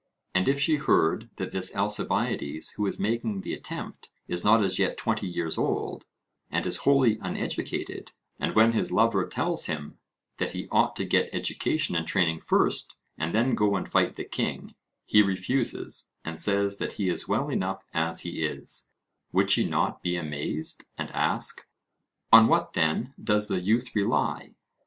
[0.33, 4.79] And if she heard that this Alcibiades who is making the attempt is not as
[4.79, 6.07] yet twenty years old,
[6.49, 9.99] and is wholly uneducated, and when his lover tells him
[10.37, 14.23] that he ought to get education and training first, and then go and fight the
[14.25, 14.73] king,
[15.05, 18.89] he refuses, and says that he is well enough as he is,
[19.31, 21.67] would she not be amazed, and ask
[22.33, 24.55] 'On what, then, does the youth rely?'